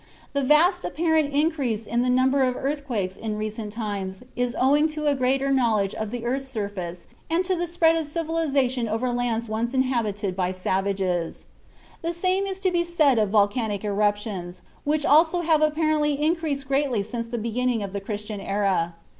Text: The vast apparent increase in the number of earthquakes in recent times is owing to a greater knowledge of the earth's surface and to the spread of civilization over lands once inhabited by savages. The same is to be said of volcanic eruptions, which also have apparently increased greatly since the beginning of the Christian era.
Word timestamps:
The 0.33 0.41
vast 0.41 0.83
apparent 0.83 1.31
increase 1.31 1.85
in 1.85 2.01
the 2.01 2.09
number 2.09 2.41
of 2.41 2.55
earthquakes 2.57 3.15
in 3.15 3.37
recent 3.37 3.71
times 3.71 4.23
is 4.35 4.57
owing 4.59 4.89
to 4.97 5.05
a 5.05 5.13
greater 5.13 5.51
knowledge 5.51 5.93
of 5.93 6.09
the 6.09 6.25
earth's 6.25 6.47
surface 6.47 7.05
and 7.29 7.45
to 7.45 7.53
the 7.53 7.67
spread 7.67 7.95
of 7.95 8.07
civilization 8.07 8.87
over 8.89 9.11
lands 9.13 9.47
once 9.47 9.75
inhabited 9.75 10.35
by 10.35 10.53
savages. 10.53 11.45
The 12.01 12.13
same 12.13 12.47
is 12.47 12.59
to 12.61 12.71
be 12.71 12.83
said 12.83 13.19
of 13.19 13.29
volcanic 13.29 13.83
eruptions, 13.85 14.63
which 14.85 15.05
also 15.05 15.41
have 15.41 15.61
apparently 15.61 16.19
increased 16.19 16.67
greatly 16.67 17.03
since 17.03 17.27
the 17.27 17.37
beginning 17.37 17.83
of 17.83 17.93
the 17.93 18.01
Christian 18.01 18.39
era. 18.39 18.95